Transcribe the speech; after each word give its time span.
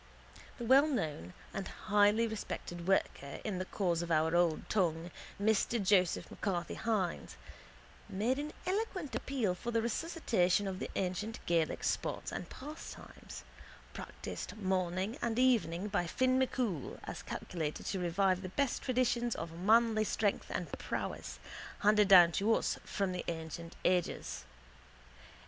The 0.57 0.63
wellknown 0.65 1.33
and 1.53 1.67
highly 1.67 2.25
respected 2.25 2.87
worker 2.87 3.39
in 3.43 3.59
the 3.59 3.65
cause 3.65 4.01
of 4.01 4.09
our 4.09 4.35
old 4.35 4.67
tongue, 4.67 5.11
Mr 5.39 5.79
Joseph 5.79 6.31
M'Carthy 6.31 6.73
Hynes, 6.73 7.35
made 8.09 8.39
an 8.39 8.51
eloquent 8.65 9.13
appeal 9.13 9.53
for 9.53 9.69
the 9.69 9.79
resuscitation 9.79 10.67
of 10.67 10.79
the 10.79 10.89
ancient 10.95 11.39
Gaelic 11.45 11.83
sports 11.83 12.31
and 12.31 12.49
pastimes, 12.49 13.43
practised 13.93 14.57
morning 14.57 15.19
and 15.21 15.37
evening 15.37 15.87
by 15.87 16.07
Finn 16.07 16.39
MacCool, 16.39 16.99
as 17.03 17.21
calculated 17.21 17.85
to 17.85 17.99
revive 17.99 18.41
the 18.41 18.49
best 18.49 18.81
traditions 18.81 19.35
of 19.35 19.51
manly 19.51 20.03
strength 20.03 20.47
and 20.49 20.71
prowess 20.79 21.37
handed 21.81 22.07
down 22.07 22.31
to 22.31 22.51
us 22.55 22.79
from 22.83 23.15
ancient 23.27 23.75
ages. 23.85 24.45